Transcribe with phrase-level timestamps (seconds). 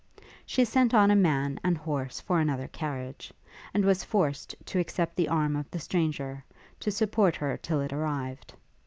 [0.47, 3.31] She sent on a man and horse for another carriage,
[3.71, 6.43] and was forced to accept the arm of the stranger,
[6.79, 8.55] to support her till it arrived.